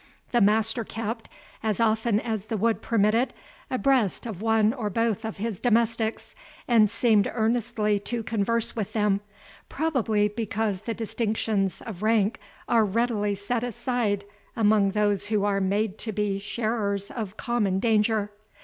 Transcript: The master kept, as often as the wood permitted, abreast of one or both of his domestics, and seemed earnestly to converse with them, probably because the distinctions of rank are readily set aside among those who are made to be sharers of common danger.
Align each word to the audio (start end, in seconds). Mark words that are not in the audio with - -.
The 0.31 0.41
master 0.41 0.83
kept, 0.83 1.29
as 1.61 1.79
often 1.79 2.19
as 2.19 2.45
the 2.45 2.57
wood 2.57 2.81
permitted, 2.81 3.35
abreast 3.69 4.25
of 4.25 4.41
one 4.41 4.73
or 4.73 4.89
both 4.89 5.23
of 5.23 5.37
his 5.37 5.59
domestics, 5.59 6.33
and 6.67 6.89
seemed 6.89 7.29
earnestly 7.31 7.99
to 7.99 8.23
converse 8.23 8.75
with 8.75 8.93
them, 8.93 9.21
probably 9.69 10.27
because 10.27 10.81
the 10.81 10.95
distinctions 10.95 11.83
of 11.83 12.01
rank 12.01 12.39
are 12.67 12.83
readily 12.83 13.35
set 13.35 13.63
aside 13.63 14.25
among 14.55 14.89
those 14.89 15.27
who 15.27 15.45
are 15.45 15.61
made 15.61 15.99
to 15.99 16.11
be 16.11 16.39
sharers 16.39 17.11
of 17.11 17.37
common 17.37 17.79
danger. 17.79 18.31